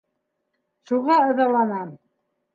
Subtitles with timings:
[0.93, 1.95] Шуға ыҙаланым.